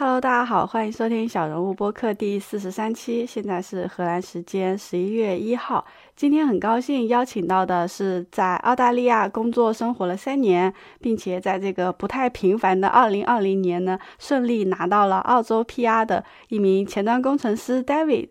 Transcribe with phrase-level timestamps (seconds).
[0.00, 3.26] Hello，大家好，欢迎收听小人物播客第四十三期。
[3.26, 5.84] 现在是荷兰时间十一月一号。
[6.16, 18.30] 今天很高兴邀请到的是在澳大利亚工作生活了三年，并且在这个不太平凡的二零二零年呢，顺利拿到了澳洲 PR 的一名前端工程师 David。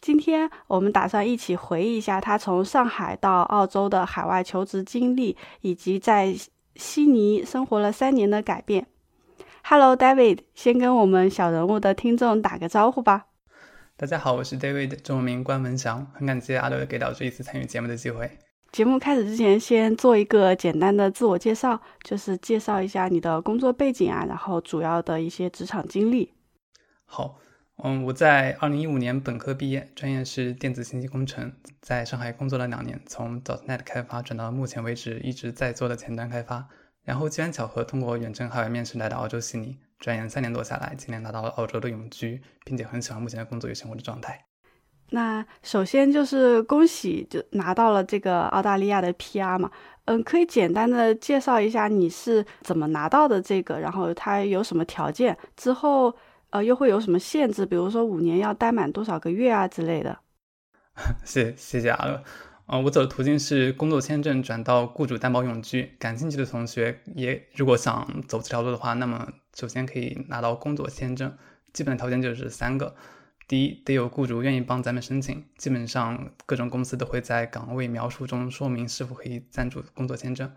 [0.00, 6.32] 今天我们打算一起回忆一下他从上海到澳洲的海外求职经历，以及在
[6.76, 8.86] 悉尼生活了三年的改变。
[9.70, 13.26] Hello，David，先跟我们小人物的听众打个招呼吧。
[13.98, 18.30] 大家好，我是 David，中文名关文祥，很感谢阿乐给到这一次参与节目的机会。
[18.72, 26.32] 节目开始之前，先做一个简单的自我介绍，就是介绍一下你的工作背景啊，然后主要的一些职场经历。
[27.04, 27.38] 好，
[27.84, 36.66] 嗯，我在二零一五年本科毕业，专业是电子信息工程，在上海工作了两年，从 .NET 开发转到目前为止一直在做的前端开发。
[37.08, 44.44] 然后机缘巧合，通过远程海外面试来到澳洲悉尼，转眼三年多下来，今年拿到了澳洲的永居，并且很喜欢目前的工作与生活的状态。
[45.08, 49.70] 那首先就是恭喜，就拿到了这个澳大利亚的 PR 嘛。
[50.04, 56.14] 嗯，可以简单的介绍一下你是怎么拿到的这个，然后它有什么条件，之后
[56.50, 60.18] 呃又会有什么限制，比如说五年要待满多少个月啊之类的。
[61.24, 62.22] 谢谢谢阿乐。
[62.68, 65.90] 呃，我走的途径是工作签证转到雇主担保永居。
[65.98, 71.34] 感兴趣的同学也如果想走这条路的话，那么首先可以拿到工作签证。
[71.72, 72.94] 基本的条件就是三个：
[73.48, 80.48] 第一，得有雇主愿意帮咱们申请，基本上各种公司都会在岗位描述中说明是否可以赞助工作签证；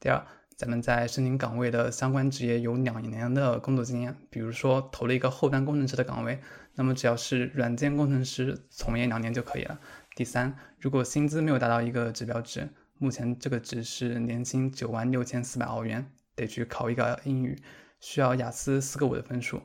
[0.00, 0.24] 第二，
[0.56, 6.40] 咱们在申请岗位的相关职业有两年的工作经验，比如说投了一个后端工程师的岗位，
[6.76, 9.78] 那么只要是软件工程师从业两年就可以了。
[10.16, 17.56] 第三，如果薪资没有达到一个指标值，目前这个值是年薪九万六千四百澳元，得去考一个英语，
[18.00, 19.62] 需要雅思四个五的分数。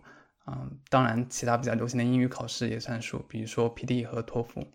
[0.48, 4.66] 嗯，当然，其他比较流行的英语考试也算数，比如说 PDE 和托福。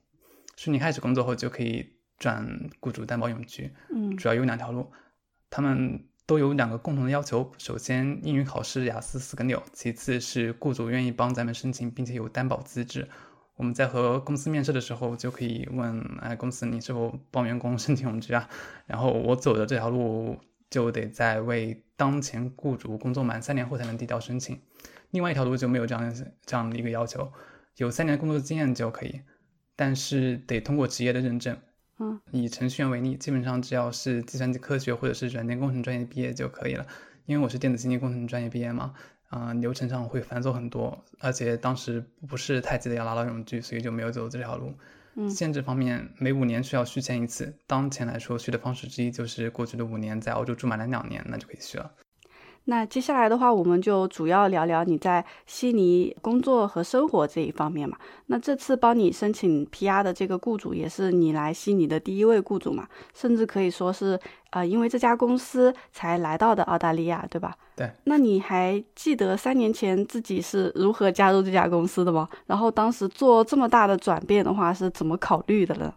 [0.56, 3.72] 是你开始工作后，就可以转雇主担保永居。
[3.94, 4.90] 嗯，主要有两条路，
[5.48, 13.08] 他们都有两个共同的要求：首先，英语考试雅思四个六；其次是雇主愿意帮咱们申请，并且有担保资质。
[13.60, 18.48] 我们在和公司面试的时候，就可以问，哎，公司你是否帮员工申请永居啊？
[18.86, 20.38] 然后我走的这条路，
[20.70, 24.58] 就得在为当前雇主工作满三年后才能递交申请。
[25.10, 26.14] 另外一条路就没有这样
[26.46, 27.30] 这样的一个要求，
[27.76, 29.20] 有三年工作经验就可以，
[29.76, 31.54] 但是得通过职业的认证。
[31.98, 36.86] 嗯，以程序员为例，基本上只要是计算机科学或者是软件工程专业毕业就可以了。
[37.26, 38.94] 因为我是电子信息工程专业毕业嘛。
[39.30, 44.74] 嗯，流程上会繁琐很多，而且当时不是太急的要拿到永居，所以就没有走这条路。
[45.14, 47.52] 嗯，限制方面，每五年需要续签一次。
[47.66, 51.92] 当前来说，续的方式之一就是过去的五年在澳洲住满了两年，那就可以续了。
[52.70, 57.96] 那接下来的话，我们就主要聊聊你在悉尼工作和生活这一方面嘛。
[58.26, 62.86] 那这次帮你申请 PR 的这个雇主，也是你来悉尼的第一位雇主嘛？
[63.12, 64.16] 甚至可以说是，
[64.50, 67.56] 呃，因为这家公司才来到的澳大利亚，对吧？
[67.74, 67.90] 对。
[68.04, 72.28] 那你还记得三年前自己是如何加入这家公司的吗？
[72.46, 75.92] 然后当时做这么大的转变的话，是怎么考虑的呢？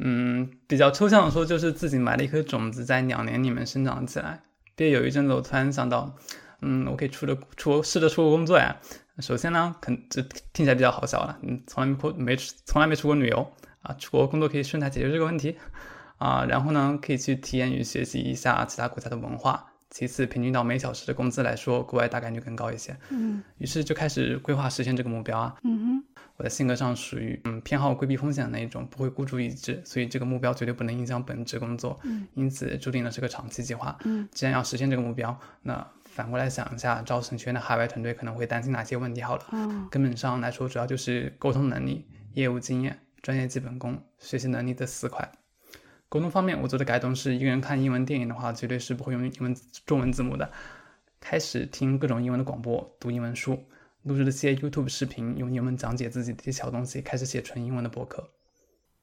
[0.00, 4.42] 嗯，比较抽象的说，就是自己埋了一颗种子，在两年里面生长起来。
[4.80, 6.16] 毕业有一阵子，我突然想到，
[6.62, 8.74] 嗯，我可以出的出试着出国工作呀。
[9.18, 10.22] 首先呢，肯这
[10.54, 13.52] 听起来比较好笑了，嗯，从来没出没从来没出国旅游
[13.82, 15.54] 啊，出国工作可以顺带解决这个问题
[16.16, 16.46] 啊。
[16.46, 19.66] 然后呢，可以去体验与学习一下其他国家的文化。
[19.90, 22.96] 其次，平均到每小时的工资来说，国外大概率更高一些。
[23.10, 25.56] 嗯，于是就开始规划实现这个目标啊。
[25.62, 25.79] 嗯哼。
[26.40, 32.00] 我的性格上属于嗯偏好规避风险的那一种，不会孤注一掷，所以这个目标绝对不能影响本职工作。
[32.02, 33.94] 嗯，因此注定了是个长期计划。
[34.06, 39.20] 嗯，既然要实现这个目标，那反过来想一下，招程序员的海外团队可能会担心哪些问题？
[39.20, 45.30] 好了，嗯根本上来说，主要就是沟通能力、业务经验、专业基本功、学习能力这四块。
[46.08, 50.50] 沟通方面，我做的改动是，一个人看英文电影的话，绝对是不会用英文中文字幕的，
[51.20, 53.62] 开始听各种英文的广播，读英文书。
[54.02, 58.30] 录制了些 YouTube 视频，用英文讲解自己的一些小东西，开始写纯英文的博客。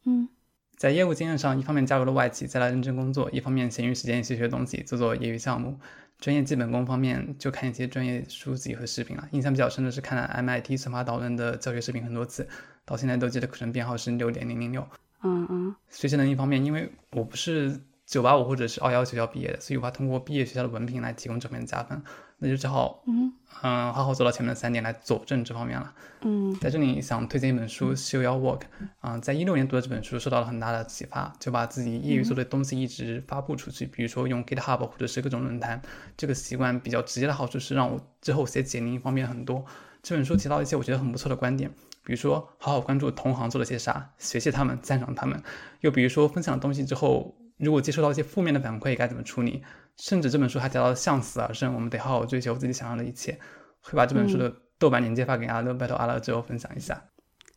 [0.05, 0.29] 嗯，
[0.75, 5.79] 在业务经验上，一方面加入了外企，再来认真工作；一方面闲余时间学学东西，做做业余项目。
[6.19, 9.27] 专业基本功方面，就看一些专业书籍和视频了。
[9.33, 12.47] 印象比较深的是看了 MIT 算法导论的教学视频很多次，
[12.85, 14.88] 到现在都记得课程编号是六点零零六。
[15.21, 15.75] 嗯嗯。
[15.89, 22.01] 学习能力方面，因为我不是九八五或者是二幺学校毕业的，所以无法通过毕业学校的文凭来提供这方面的加分。
[22.39, 23.33] 那就只好，嗯
[23.63, 25.92] 嗯，好好做到前面的三点来佐证这方面了。
[26.21, 28.59] 嗯，在这里想推荐一本书《Show Your Work》，
[29.00, 35.81] 啊，在一六年读的这本书受到了很大的启发，就把自己业余做的东西一直发布出去，比如说用 GitHub 或者是各种论坛。
[36.15, 39.65] 这个习惯比较直接的好处是让我之后写简历方便很多。
[40.04, 41.71] 这本书提到一些我觉得很不错的观点，
[42.04, 45.39] 比如说好好关注同行做了些啥，学习他们，赞赏他们；
[45.81, 49.63] 又比如说分享东西之后，如果接收到一些负面的反馈该怎么处理。
[49.98, 53.39] 甚至这本书还提到向死而生，我们得好好追求自己想要的一切。
[53.81, 57.04] 会把这本书的豆瓣链接发给阿乐，拜托阿乐之后分享一下。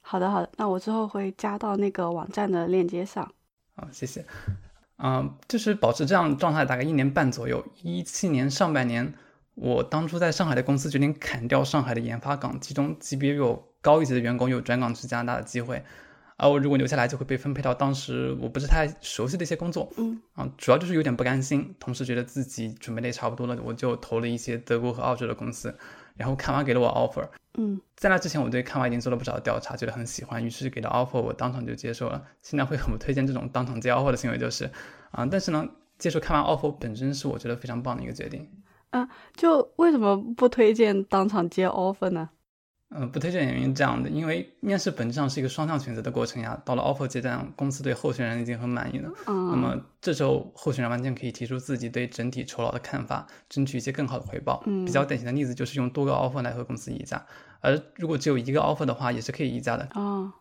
[0.01, 3.31] 好的，好的，那我之后会加到那个网站的链接上。
[3.77, 4.25] 好，谢谢。
[4.97, 7.63] 嗯，就是保持这样状态大概一年半左右。
[7.83, 9.13] 一七年上半年，
[9.55, 15.85] 我当初在上海的公司决定砍掉上海的研发岗，其中级别比我高一级的员工有转岗去加拿大的机会，
[16.41, 19.93] 而我如果留下来，就会被分配到当时我不是太熟悉的一些工作。
[19.99, 25.77] 嗯，啊，主要就是有点不甘心，同时觉得自己准备的也差不多了，我就投了一些德国和澳洲的公司。
[26.17, 32.23] 然后看完给了我 offer，嗯，在那之前我对看完已经做了不少调查，觉得很喜欢，于是给了 offer，我当场就接受了。
[32.43, 34.71] 现在会很不推荐这种当场接 offer 的行为，就是
[35.13, 35.67] 啊，但是呢，
[35.99, 38.47] 接受看完 offer 本身是我觉得非常棒的一个决定。
[38.91, 42.29] 啊，就为什么不推荐当场接 offer 呢？
[42.93, 46.61] 嗯，不推荐原因这样的，因为面试本质上是一个双向选择的过程呀。
[46.65, 54.61] 到了 offer 阶段，公司对候选人已经很满意了，嗯，那么这时候候选人完全可以提出自己对整体酬劳的看法，争取一些更好的回报。
[54.67, 57.25] 嗯，比较典型的例子就是用多个 offer 来和公司议价，
[57.61, 59.89] 而如果只有一个 offer 的话，也是可以议价的。
[59.95, 60.33] 哦，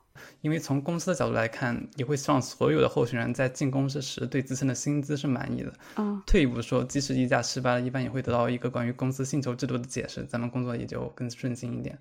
[0.42, 5.72] 因为从公司的角度来看，也会希望所有的候选人在进公司时对自身的薪资是满意的。
[5.98, 11.96] 嗯，退一步说，即使议价失败了，一般也会得到一个关于公司薪酬制度的解释，咱们工作也就更顺心一点。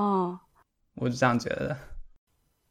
[0.00, 0.38] 哦。
[0.96, 1.76] 我是这样觉得的。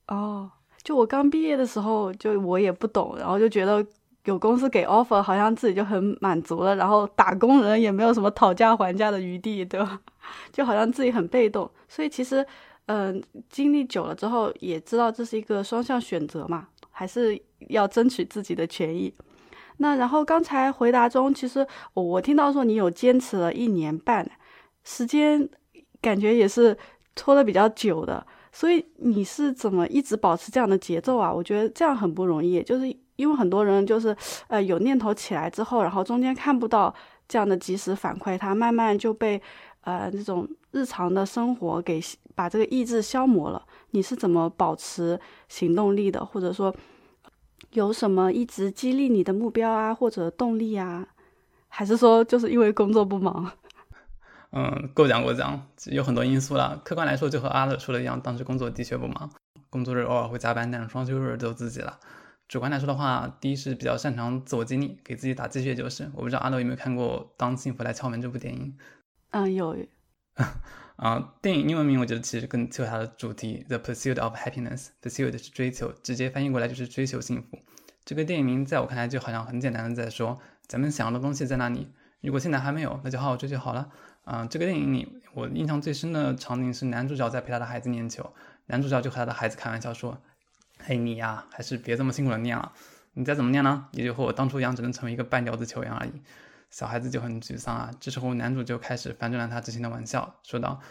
[0.07, 0.51] 哦，
[0.83, 3.85] 就我刚毕业的时候，就我也不懂，然后就觉得
[4.25, 9.99] 有公司给 offer，好像自己就很满足了，然后打工人也没有什么讨价还价的余地，对吧？
[10.51, 11.69] 就好像自己很被动。
[11.87, 12.45] 所以其实，
[12.85, 17.39] 嗯，经历久了之后，也知道这是一个双向选择嘛，还是
[17.69, 19.13] 要争取自己的权益。
[19.77, 24.29] 那然后刚才回答中，其实我我听到说你有坚持了一年半，
[24.83, 25.47] 时间
[26.01, 26.77] 感觉也是。
[27.15, 31.33] 拖的比较久的，所以你是怎么一直保持这样的节奏啊？
[31.33, 32.85] 我觉得这样很不容易，就是
[33.15, 34.15] 因为很多人就是，
[34.47, 36.93] 呃，有念头起来之后，然后中间看不到
[37.27, 39.41] 这样的及时反馈，他慢慢就被，
[39.81, 42.01] 呃，这种日常的生活给
[42.35, 43.65] 把这个意志消磨了。
[43.91, 45.17] 你是怎么保持
[45.47, 46.25] 行动力的？
[46.25, 46.75] 或者说，
[47.71, 51.07] 有什么一直激励你的目标啊，或者动力啊？
[51.69, 53.49] 还是说就是因为工作不忙？
[54.57, 56.81] 嗯，过奖过奖，有很多因素了。
[56.85, 59.29] 客观来说，就和阿乐说的一样，当时工作的确不忙，
[59.69, 61.99] 工作日偶尔会加班，但是双休日都自己了。
[62.47, 66.09] 主观来说的话，第一是比较擅长自我激励，给自己打鸡血就是。
[66.13, 68.77] 我不知道阿乐有没有看过《当幸福来敲门》这部电影？
[69.31, 69.75] 嗯，有。
[70.95, 77.59] 啊，电影英文名我觉得其实更契合它的主题，《The Pursuit of Happiness》，Pursuit 是追求，直接翻译过来就是追求幸福。
[78.05, 81.91] 这个电影名在我看来就好像很简单的在说，咱们想要的东西在那里，
[82.21, 83.89] 如果现在还没有，那就好好追就好了。
[84.25, 88.33] 嗯，这个电影里我印象最深的场景是男主角在陪他的孩子念球，
[88.65, 90.19] 男主角就和他的孩子开玩笑说
[90.79, 92.71] ：“嘿，你呀，还是别这么辛苦的念了，
[93.13, 96.11] 你再怎么念呢，也就和我当初一样，只能成为一个半吊子球员而已。”
[96.71, 97.91] 小孩子就很沮丧啊。
[97.99, 100.81] 这时候男主就开始反转了他之前的玩笑，说道：“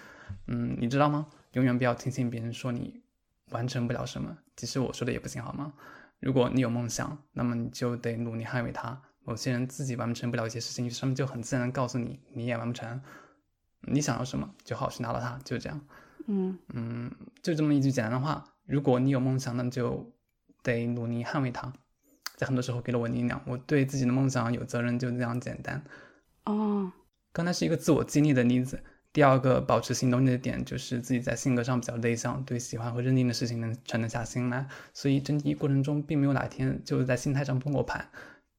[0.47, 1.27] 嗯，你知道吗？
[1.53, 3.03] 永远不要听信别人说你
[3.51, 5.73] 完成不了什么，即使我说的也不行，好吗？
[6.21, 9.03] 如果你有梦想，那么你就得努力捍卫它。
[9.25, 13.03] 某些人自己完成不了一些事情，他们就很自然的告诉你，你也完不成。”
[13.87, 15.81] 你想要什么，就好去拿到它，就这样。
[16.27, 17.11] 嗯嗯，
[17.43, 18.45] 就这么一句简单的话。
[18.67, 20.11] 如果你有梦想，那么就
[20.63, 21.73] 得努力捍卫它。
[22.37, 25.85] 在很多时候给了我力量，我对自己的梦想有责任，就这样简单。
[26.45, 26.91] 哦，
[27.33, 28.83] 刚才是一个自我激励的例子。
[29.13, 38.09] 第二个保持行动力的点，就是自己在性格上比较内向，对喜欢和认定的事情能沉得下心来，所以整体过程中并没有哪天就在心态上崩过盘。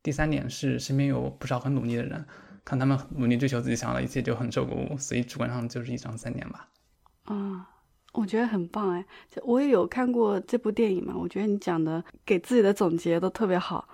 [0.02, 2.26] 第三点是身边有不少很努力的人。
[2.66, 6.68] 看他们努力追求自己想要的一切，就很受鼓舞，所以主观上就是一张三点吧。
[7.26, 7.70] 啊，
[8.14, 9.06] 我觉得很棒哎！
[9.44, 13.88] 我也有看过这部电影嘛，我觉得你讲的给自己的总结都特别好。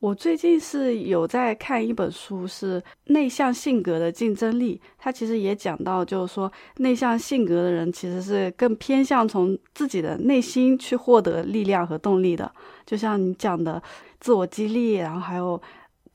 [0.00, 12.52] 我最近是有在看一本书，是《内向性格的竞争力》，它其实也讲到，就是说内向性格的人其实是更偏向从自己的内心去获得力量和动力的，
[12.84, 13.80] 就像你讲的
[14.18, 15.62] 自我激励，然后还有。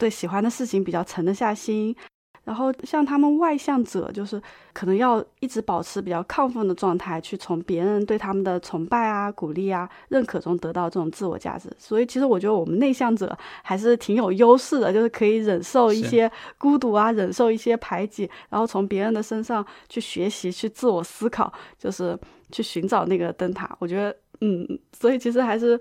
[0.02, 1.96] 对喜欢的事情比较沉得下心，
[2.44, 4.42] 然后像他们外向者，就是
[4.74, 11.70] 可能要一直保持比较亢奋的状态，去从别人对他们的崇拜啊、鼓励啊、认可中得到这种自我价值。
[11.78, 22.18] 所以其实我觉得我们内向者还是挺有优势的，就是可以忍受一些孤独啊，忍受一些排挤，然后从别人的身上去学习、去自我思考，就是
[22.52, 23.78] 去寻找那个灯塔。
[23.78, 25.80] 我觉得，嗯，所以其实还是。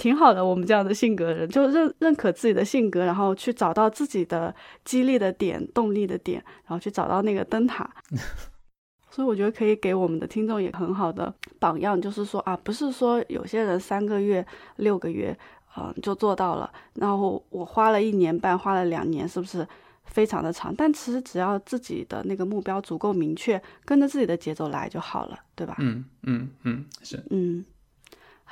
[0.00, 4.52] 挺好的，我们这样的性格人就认认可自己的性格，然后去找到自己的
[4.82, 7.88] 激励的点、动力的点，然后去找到那个灯塔。
[9.12, 14.44] 所以我觉得可以给我们的听众也很好的榜样，就是说啊，不是说有些人三个月、
[14.76, 15.36] 六个月，
[15.76, 19.66] 嗯，就做到了，然后我花了一年半、花了两年，是不是
[20.04, 20.74] 非常的长？
[20.74, 25.76] 但其实只要自己的那个目标足够明确，跟着自己的节奏来就好了，对吧？
[25.80, 27.64] 嗯嗯嗯，是，嗯。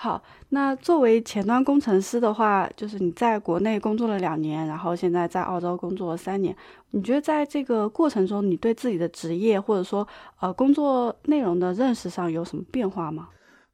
[0.01, 6.57] 好，那作为前端工程师的话，就是你在国内工作了两年，然后现在在澳洲工作了三年，
[6.93, 10.07] 你觉得在这个过程中，你对自己的职业或者说
[10.39, 13.29] 呃工作内容的认识上有什么变化吗？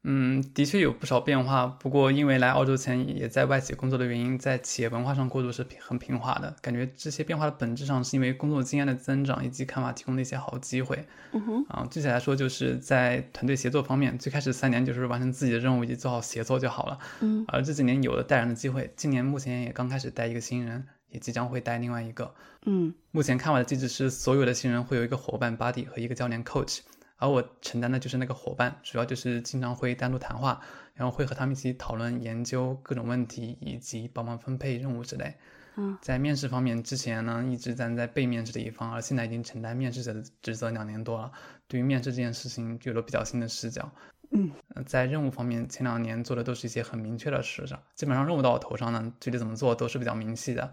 [0.07, 1.65] 嗯，的确有不少变化。
[1.65, 6.55] 不过，因为来澳洲前也在外企工作的原因，在企业文化上过渡是很平滑的。
[6.61, 11.07] 感觉这些变化的本质上是因为工作经验的增长以及看法提供的一些好机会。
[11.31, 11.65] 嗯哼。
[11.69, 16.99] 啊，具体来说，就是在团队协作方面，最开始三年就是完成自己的任务以及做好协作就好了。
[17.21, 17.43] 嗯。
[17.47, 22.35] 而这几年有了带人的机会，今年目前也刚开始带一个新人，也即将会带另外一个。
[22.67, 22.93] 嗯。
[23.09, 26.81] 目前看法的机制是，所有的新人会有一个伙伴 buddy 和一个教练 coach。
[27.17, 30.61] 而我承担的就是那个伙伴，主要就是经常会单独谈话，
[30.93, 35.35] 然后会和他们一起讨论、研究各种问题，以及帮忙分配任务之类。
[35.77, 41.31] 嗯，在面试方面，之前呢一直站在被面试的一方，而现在已经承担面试者的职责两年多了，
[41.67, 43.91] 对于面试这件事情有了比较新的视角。
[44.31, 44.51] 嗯，
[44.85, 50.71] 在任务方面，前两年做的都是一些很明确的事上，基本上任务到我头上呢，具体怎么做都是比较明细的，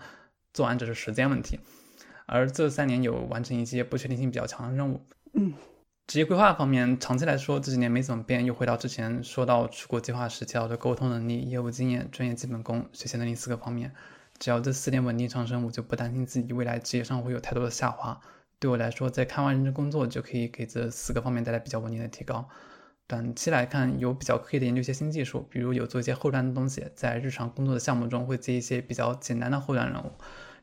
[0.53, 1.59] 做完只是时间问题。
[2.27, 5.05] 而这三年有完成一些不确定性比较强的任务。
[5.35, 5.53] 嗯。
[6.07, 13.93] 职业规划方面，长期来说这几年没怎么变，又回到之前说到出国计划时提到的沟通能力、业务经验、专业基本功、学习能力四个方面。
[14.39, 18.21] 只要这四点稳定上升，我就不担心自己未来职业上会有太多的下滑。
[18.59, 22.47] 对我来说，在看完认真工作就可以给这四个方面带来比较稳定的提高。
[23.07, 30.13] 短期来看，有比较刻意的研究一些新技术，比如有做一些后端的东西，在日常工作的项目中会接一些比较简单的后端任务。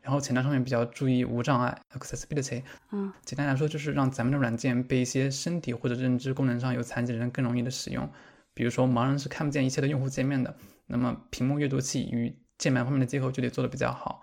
[0.01, 8.09] 然后前端上面比较注意无障碍 accessibility，嗯，简单来说就是让咱们的软件被一些身体或者认知功能上有残疾人更容易的使用。
[8.53, 10.55] 比如说盲人是看不见一切的用户界面的，
[10.87, 14.21] 那么屏幕阅读器与键盘方面的结合就得做的比较好。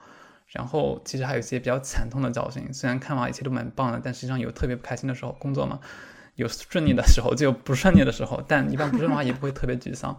[0.49, 5.81] 然后其实还有一些比较惨痛的教训，虽然看完一切都蛮棒的，但实际上有特别不开心的时候，工作嘛，
[6.37, 10.19] 有顺利的时候就有不顺利的时候，但一般不顺的话也不会特别沮丧。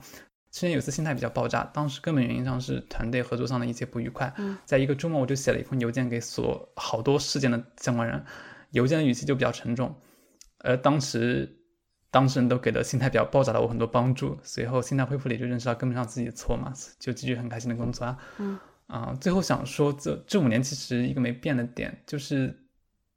[0.57, 4.33] 之前有次心态比较爆炸，当时根本原因上是团队合作上的一些不愉快。
[4.65, 8.25] 在一个周末，我就写了一封邮件给所好多事件的相关人，
[8.71, 9.95] 邮件的语气就比较沉重。
[10.57, 11.59] 而当时
[12.09, 18.17] 当事人都给了心态比较爆炸的我很多帮助，随后心态恢复了，也就认识到跟不上自己的错嘛，就继续很开心的工作啊。
[18.39, 22.67] 嗯啊，最后想说，这这五年其实一个没变的点就是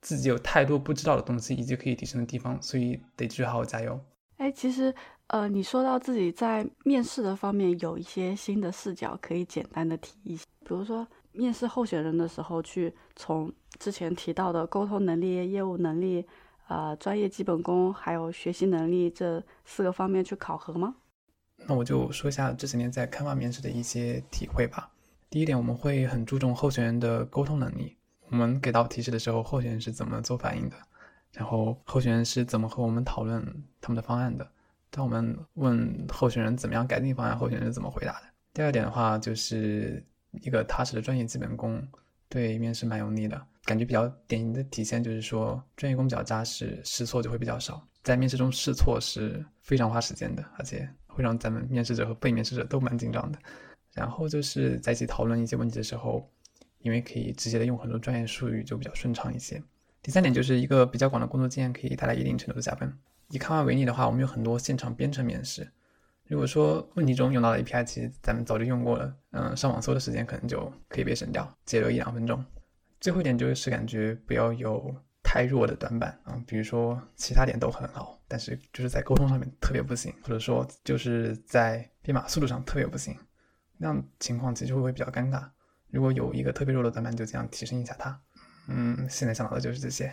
[0.03, 3.99] 自己有太多不知道的东西以及可以提升的地方，所以得继续好好加油。
[4.37, 4.95] 哎，其实。
[5.31, 16.27] 呃，你说到自己在面试的方面有一些新的视角，可以简单的提一下，比如说面试候选人的时候，去从之前提到的沟通能力、业务能力、
[16.67, 20.97] 呃专业基本功，还有学习能力这四个方面去考核吗？
[21.59, 24.91] 那我就说一下这几年在开发面试的一些体会吧。
[25.29, 27.97] 第一点，我们会很注重候选人的沟通能力。
[28.31, 30.75] 我们给到提示的时候，候选人是怎么做反应的？
[31.31, 33.41] 然后候选人是怎么和我们讨论
[33.81, 34.45] 他们的方案的？
[34.91, 38.27] 当我们问候选人怎么样改进方案，候选人是怎么回答的？
[38.53, 40.05] 第二点的话，就是
[40.43, 41.81] 一个踏实的专业基本功，
[42.29, 43.41] 对面试蛮有利的。
[43.65, 47.87] 感觉比较典型的体现就是说，专业功比较扎实，试错就会比较少。
[48.03, 53.39] 在面试中试错是非常花时间的，而且会让咱们面试者和被面试者都蛮紧张的。
[53.93, 56.29] 然后就是在一起讨论一些问题的时候，
[56.79, 59.63] 因为可以直接的用很多专业术语，就比较顺畅一些。
[60.03, 62.93] 第三点就是一个比较广的工作经验，可以带来一定程度的加分。
[63.31, 65.71] 以开发为例的话，我们有很多现场编程面试。
[66.27, 72.45] 如果说问题中用到的 API，其实咱们早就用过了，嗯，上网搜的时间可能就可以被省掉，节约一两分钟。
[73.01, 74.95] 最后一点就是感觉不要有
[75.25, 83.17] 太弱的短板啊，比如说其他点都很好，但是就是在沟通上面特别不行，或者说就是在编码速度上特别不行，
[83.77, 85.49] 那样情况其实会会比较尴尬。
[85.89, 88.21] 如果有一个特别弱的短板，就这样提升一下它。
[88.69, 90.13] 嗯，现在想到的就是这些。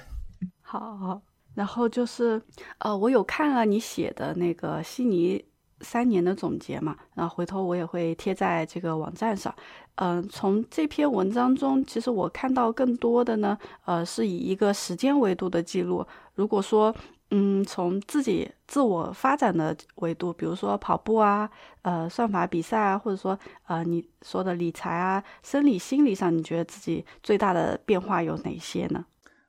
[0.62, 1.22] 好好。
[1.58, 2.40] 然后就是，
[2.78, 5.44] 呃，我有看了你写的那个悉尼
[5.82, 9.52] 三年的总结嘛，然后回头我也会贴在这个网站上。
[9.96, 16.06] 嗯，从这篇文章中，其实我看到更多的呢，呃，是以一个时间维度的记录。
[16.36, 16.96] 如果说，
[17.32, 21.50] 嗯，从自己自我发展的维度，比如说跑步啊，
[21.82, 29.04] 呃，算法比赛啊，或者说，呃，你说的理财啊，生理心理上，你觉得自己最大的变化有哪些呢？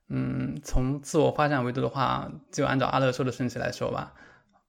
[0.09, 4.15] 嗯，从自我发展维度的话，就按照阿乐说的顺序来说吧。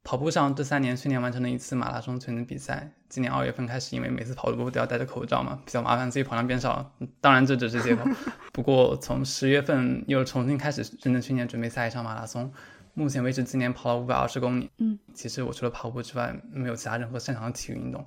[0.01, 2.91] 跑步上这三年训练完成了一次马拉松全程比赛。
[3.10, 6.93] 今年二月份开始，因为每次跑步都要戴着口罩嘛，比较麻烦，自己跑量变少。
[7.22, 8.03] 当然这只是借口。
[8.53, 12.51] 不过从十月份又重新开始认真训练，准备下一场马拉松。
[12.93, 14.72] 目前为止今年跑了五百二十公里。
[14.77, 18.05] 嗯，其实我除了跑步之外，没有其他任何擅长的体育运动。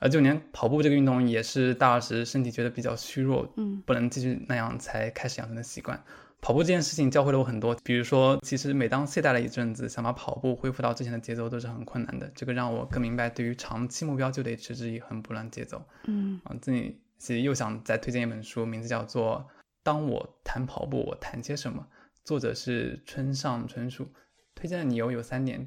[0.00, 6.02] 而就连跑步这个运动也是大二时身体觉得比较虚弱，嗯，不能继续那样才开始养成的习惯。
[6.40, 12.30] 跑步这件事情教会了我很多，比如说，其实每当懈怠了一阵子，想把跑步恢复到之前的节奏都是很困难的。
[12.34, 15.82] 这个让我更明白，对于长期目标就得持之以恒，不乱节奏。
[16.06, 19.46] 嗯，啊，自己其实又想再推荐一本书，名字叫做
[19.82, 21.86] 《当我谈跑步，我谈些什么》，
[22.24, 24.08] 作者是村上春树。
[24.54, 25.66] 推荐的理由有三点：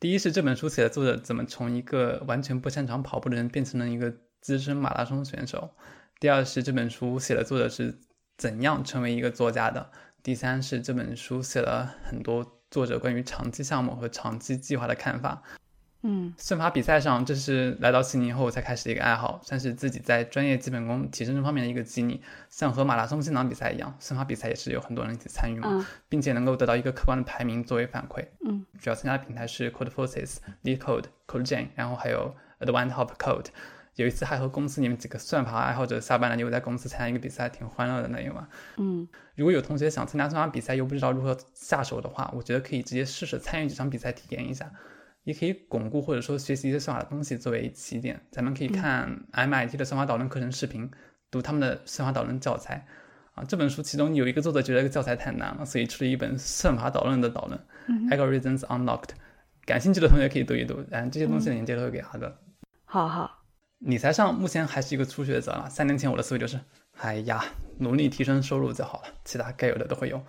[0.00, 5.74] 第一是这本书写的作者怎么从一个完全不擅长跑步的人变成了一个资深马拉松选手；
[6.18, 8.00] 第二是这本书写的作者是。
[8.40, 9.90] 怎样成为一个作家的？
[10.22, 15.42] 第三是这本书写了很多作者关于长期项目和长期计划的看法。
[16.04, 22.22] 嗯，算法比赛上，这是来到悉尼后才开始的一个爱好，算是自己在专业基本功提升这方面的一个激励。
[22.48, 28.24] 像和马拉松现场比赛一样，算法比赛也是有很多人一起参与嘛，并且能够得到一个客观的排名作为反馈。
[28.46, 33.48] 嗯，主要参加的平台是 Code Forces、LeetCode、CodeGen，然后还有 Advanced Hop Code。
[34.00, 38.48] 有一次还和公司里面几个算法爱好者下班了，就在公司参加一个比赛，挺欢乐的那一晚。
[38.78, 44.72] 嗯，如果有同学想参加算法比赛又不知道如何下手的话，我觉得可以直接试试参与几场比赛体验一下，
[45.24, 48.18] 也可以巩固或者说学习一些算法的东西作为起点。
[48.32, 50.90] 咱们可以看 MIT 的算法导论课程视频，
[51.30, 52.86] 读他们的算法导论教材。
[53.34, 57.60] 啊，这本书其中有一个作者觉得这个教材太难了，所以出了一本算法导论的导论
[58.10, 59.10] ，Algorithms Unlocked。
[59.66, 62.34] 感兴趣的同学可以读一读，嗯，这些东西的链接都会给阿哥。
[62.84, 63.39] 好好。
[63.80, 65.68] 理财上目前还是一个初学者了。
[65.70, 66.60] 三年前我的思维就是，
[66.98, 67.42] 哎呀，
[67.78, 70.22] 努力提升收入就好了，其他该有的都会有。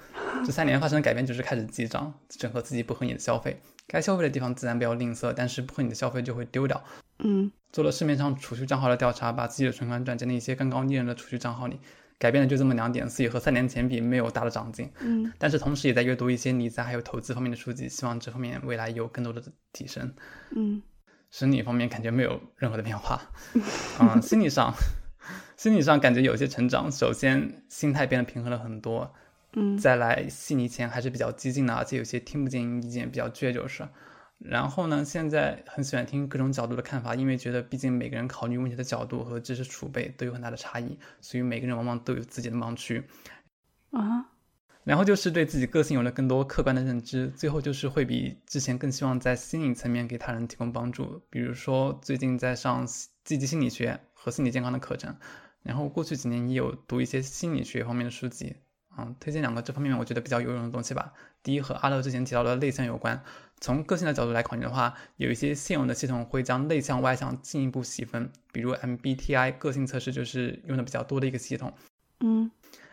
[0.45, 6.81] 这三年发生的改变就是开始记账，整合自己不合理的消费，该消费的地方自然不要吝啬，但是不合理的消费就会丢掉。
[7.19, 11.77] 嗯，做了市面上储蓄账号的调查，把自己的存款转进了一些更高利润的储蓄账号里，
[12.17, 14.89] 改变的就这么两点，所以和三年前比没有大的长进。
[15.01, 19.43] 嗯，但是同时也在阅读一些理财还有投资方面的书籍，希望这方面未来有更多的
[19.73, 20.13] 提升。
[20.55, 20.81] 嗯。
[21.31, 23.21] 生理方面感觉没有任何的变化，
[23.99, 24.73] 嗯， 心理上，
[25.55, 26.91] 心理上感觉有些成长。
[26.91, 29.13] 首先，心态变得平和了很多，
[29.53, 33.87] 嗯，再来悉尼前还是比较激进的，而且有些听不进意见，比较倔，就是。
[34.39, 43.07] 然后呢，现在很喜欢听各种角度的看法，因为觉得毕竟每个人考虑问题的角度和知识储备都有很大的差异，所以每个人往往都有自己的盲区。
[43.91, 44.25] 啊。
[44.83, 51.21] 然后就是对自己个性有了更多客观的认知，最后就是会比之前更希望在心理层面给他人提供帮助。
[51.29, 52.87] 比如说最近在上
[53.23, 55.15] 积极心理学和心理健康的课程，
[55.61, 58.55] 然后过去几年也有读一些心理学方面的书籍，
[58.97, 61.13] 嗯，推荐两个这方面我觉得比较有用的东西吧。
[61.43, 63.23] 第一和阿乐之前提到的内向有关，
[63.59, 71.71] 从个性的角度来考虑的话，有一些现有的系统会将内向外向进一步细分，比如 MBTI 个性测试就是用的比较多的一个系统，
[72.21, 72.49] 嗯。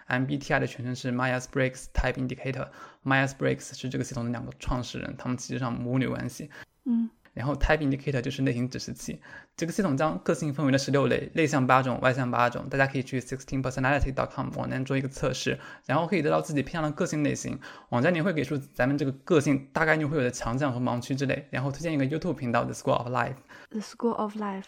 [0.08, 2.68] MBTI 的全称是 Myers-Briggs Type Indicator。
[3.04, 6.50] Myers-Briggs 是这个系统的两个创始人，他们其实上母女关系。
[6.84, 9.20] 嗯，然后 Type Indicator 就是类型指示器。
[9.56, 12.68] 这个系统将个性分为了十六类，内向八种，外向八种。
[12.68, 17.58] 大家可以去 sixteenpersonality.com 网站做一个测试，然后可以得到自己偏向的个性类型。
[17.90, 21.46] 网站里会给出咱们这个个性大概率会有的强项和盲区之类。
[21.50, 23.36] 然后推荐一个 YouTube 频道 The School of Life。
[23.70, 24.64] The School of Life。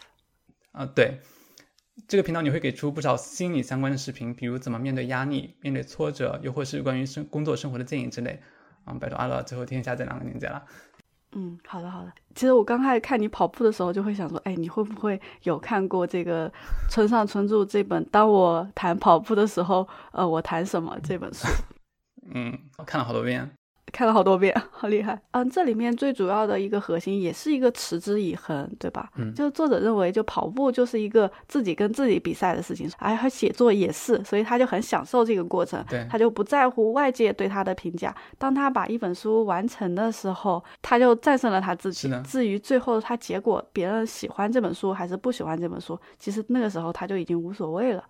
[0.72, 1.20] 啊，对。
[2.06, 8.40] 这个频道你会给出不少心理相关的视频，比如怎么面对压力、面对挫折，又或是关于生工作生活的建议之类。
[8.84, 10.62] 啊，拜托阿乐最后添一下这两个链接了。
[11.32, 12.12] 嗯，好的好的。
[12.34, 16.52] 其实我刚开始看你跑步的时候，就会想说，哎，你会不会有看过这个
[16.88, 21.46] 村上春树这本《当我谈跑步的时候，呃，我谈什么》这本书？
[22.34, 23.48] 嗯，我看了好多遍。
[23.90, 25.20] 看了好多遍，好厉害。
[25.32, 29.10] 嗯，这里面最主要的一个核心也是一个持之以恒，对吧？
[29.16, 35.84] 嗯，就是作者认为，就跑步就是一个自己跟自己比赛的事情，哎他写作也是，所以他就很享受这个过程。
[35.88, 38.14] 对，他就不在乎外界对他的评价。
[38.38, 42.10] 当他把一本书完成的时候，他就战胜了他自己。
[42.24, 48.04] 至于最后他结果，别人喜欢这本书还是不喜欢这本书，其实那个时候他就已经无所谓了。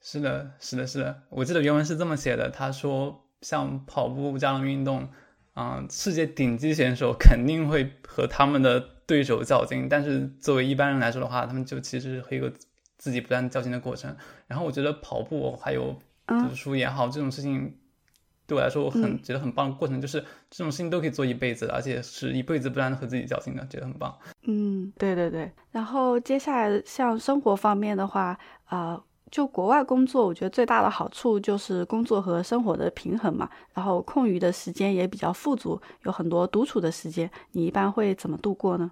[0.00, 1.22] 是的，是的，是的。
[1.30, 5.08] 我记得原文是这么写的，他说，像跑步这样的运动。
[5.56, 12.52] 啊，世界顶级选手肯定会和他们的对手较劲，但是作为一般人来说的话，他们就其实是一个
[12.98, 14.14] 自己不断较劲的过程。
[14.46, 17.74] 然后我觉得跑步还有读书也好，这种事情
[18.46, 24.14] 对我来说我很觉得很棒的过程，就是这种事情都可以做一辈子，而且是一辈子不断的和自己较劲的，觉得很棒。
[24.46, 25.50] 嗯，对对对。
[25.70, 29.00] 然后接下来像生活方面的话，啊。
[29.30, 37.30] 就国外工作，我觉得最大的好处就是工作和生活的平衡嘛，然后空余的时间也比较富足，有很多独处的时间。
[37.52, 38.90] 你一般会怎么度过呢？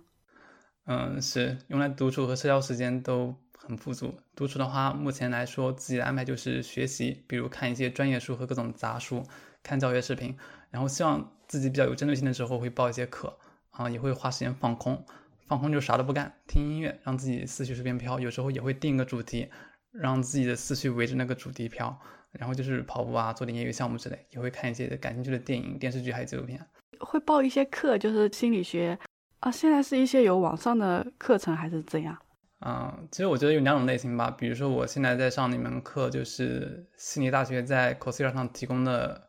[0.87, 4.13] 嗯，是用来独处和社交时间都很富足。
[4.35, 9.23] 独处的话，目前来说自己的安排就是学习，比如看一些专业书和各种杂书，
[9.63, 10.37] 看教学视频，
[10.71, 13.39] 然后希望自己比较有针对性的时候会报一些课
[13.71, 15.03] 啊，也会花时间放空，
[15.47, 18.21] 放空就啥都不干，听音乐，让自己思绪随便飘。
[18.21, 19.49] 有时候也会定一个主题，
[19.95, 21.99] 让自己的思绪围着那个主题飘。
[22.33, 26.61] 然后就是跑步啊，做点业余项目之类，也会看一些感兴趣的电影、电视剧还有纪录片。
[26.99, 28.99] 会报一些课，就是心理学
[29.39, 29.49] 啊。
[29.49, 32.19] 现在是一些有网上的课程还是怎样？
[32.67, 34.33] 嗯，其实我觉得有两种类型吧。
[34.33, 39.29] 比如说我现在在上那门课，就是悉尼大学在 Coursera 上提供的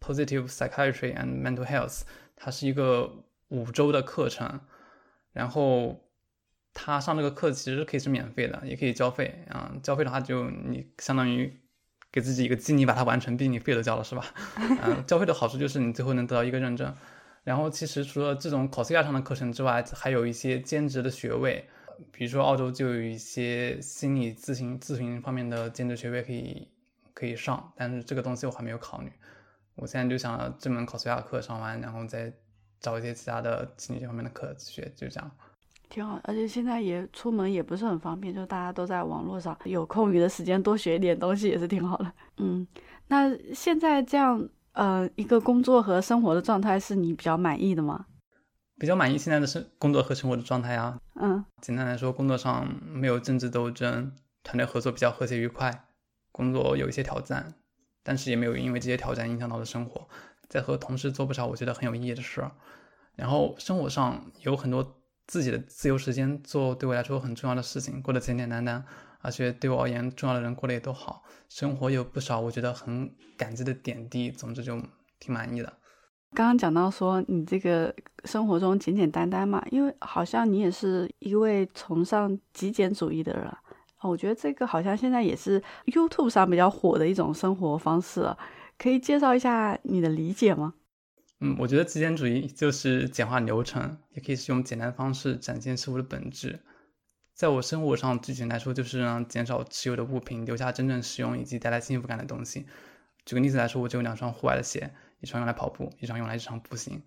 [0.00, 3.12] Positive Psychiatry and Mental Health，它是一个
[3.48, 4.60] 五周的课程。
[5.32, 6.07] 然后
[6.80, 9.44] 他上这个课其实可以是免费的，也可以交费。
[9.52, 11.52] 嗯，交费的话就你相当于
[12.12, 14.24] 给自己一个激励，把它完成，毕竟你费都交了，是吧？
[14.84, 16.94] 嗯， 交费的好处就是你最后能得到一个认证。
[17.42, 21.68] 然后其实除了这种 Coursera 上的课程之外，还有一些兼职的学位。
[22.12, 26.68] 比如说，澳洲就有一些心理咨询咨询方面的兼职学位可以
[27.12, 29.10] 可以上，但是这个东西我还没有考虑。
[29.74, 32.32] 我现在就想这门考试亚课上完，然后再
[32.78, 35.28] 找一些其他的心理学方面的课学，就这样。
[35.88, 42.12] 挺好，而且现在也出门也不是很方便，就大家都在网络上，有空余的时间多学一点东西也是挺好的。
[42.36, 42.66] 嗯，
[43.08, 48.06] 那现在这样呃一个工作和生活的状态是你比较满意的吗？
[48.78, 51.00] 比较满意现在的生工作和生活的状态啊。
[51.14, 54.12] 嗯，简单来说，工作上没有政治斗争，
[54.44, 55.86] 团队合作比较和谐愉快，
[56.30, 57.54] 工作有一些挑战，
[58.04, 60.06] 但是也没有因为这些挑战影响到了生活，
[60.48, 62.52] 在和同事做不少我觉得很有意义的事儿。
[63.16, 64.96] 然后生活上有很多
[65.28, 68.82] 自己的自由时间，做对我来说很重要的事情，过得简简单单，
[69.20, 74.80] 而且对我而言重要的人过得也都好，生活有不少我觉得很感激的点滴，总之就
[75.20, 75.70] 挺满意的。
[76.34, 83.54] 刚刚讲到说你这个生活中简简单单嘛，因为好像你也是一位崇尚极简主义的人，
[84.02, 88.34] 我觉得这个好像现在也是 YouTube 上比较火的一种生活方式，
[88.78, 90.74] 可以介绍一下你的理解吗？
[91.40, 96.60] 嗯，我觉得极简主义就是简化流程，也可以是用简单方式展现事物的本质。
[97.34, 102.66] 在我生活上，具体来说就是让减少持有的物品，留下真正实用以及带来幸福感的东西。
[103.24, 104.90] 举个例子来说，我只有两双户外的鞋。
[105.20, 107.02] 一双用来跑步，一双用来日常步行。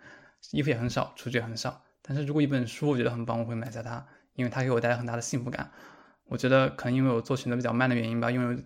[0.51, 1.81] 衣服也很少，出去也很少。
[2.01, 5.71] 但是如果一本书我觉得很棒，我会买下它，因为它给我带来很大的幸福感。
[6.25, 8.61] 我觉得可能因为我做选择比较慢的原因吧，拥有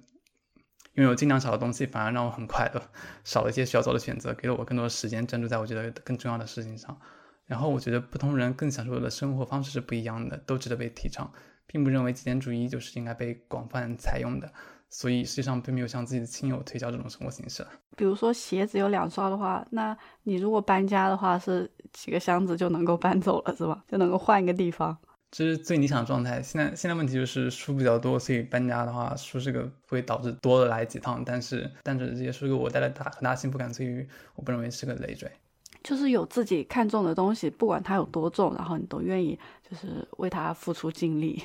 [0.96, 2.82] 拥有尽量少的东西反而让我很快乐，
[3.24, 6.98] 少了一些需要做的选择，给了我更多的时间专注在我觉得更重要的事情上。
[7.46, 11.32] 然后我觉得不同人更享受的生活方式是不一样的，都值得被提倡，
[11.68, 14.52] 并不认为极简主义就是应该被广泛采用的。
[14.88, 17.66] 所以实际上并没有向自己的亲友推销这种生活形式。
[17.98, 23.84] 比如说鞋子有两双的话，那你如果搬家的话，是几个箱子就能够搬走了，是吧？
[23.88, 24.98] 就能够换一个地方。
[25.38, 26.41] 这是最理想状态。
[26.41, 31.26] 现在现在问题就是书比较多，所以搬家的话，书这个会导致多了来几趟。
[31.26, 35.30] 但是但是这些书给我带来大很大幸福感，所以我不认为是个累赘。
[35.86, 41.39] 就是有自己看重的东西，不管它有多重，然后你都愿意就是为它付出精力。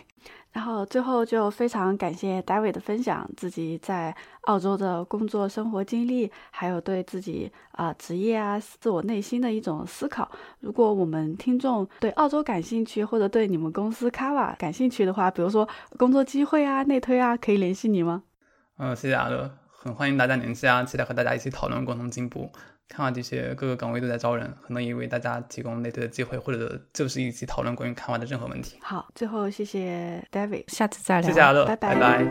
[0.51, 10.29] 然后最后就非常感谢 David 的分享，自己在澳洲的工作生活经历，还有对自己啊职业啊自我内心的一种思考。
[10.61, 18.23] 如果我们听众对澳洲感兴趣，或者对你们公司 Kava 感兴趣的话，比如说工作机会啊、内推啊，可以联系你吗？
[18.79, 22.51] 嗯，谢谢阿乐，很欢迎大家联系啊，期待和大家一起讨论，共同进步。
[22.93, 28.79] 看完这些各个岗位都在招人，可能也为大家提供内推的机会，或者就是一起讨论关于看完的任何问题。
[28.83, 31.29] 好，最后谢谢 David，下次再聊。
[31.29, 32.27] 谢谢阿乐，拜拜。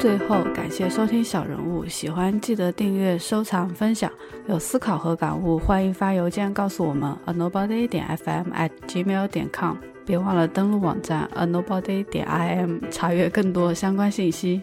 [0.00, 4.10] 最后感谢收听小人物，喜欢记得订阅、收藏、分享。
[4.48, 9.76] 有思考和感悟，欢迎发邮件告诉我们：a nobody 点 fm at gmail 点 com。
[10.04, 14.62] 别忘了登录网站 a nobody 点 im，查阅更多相关信息。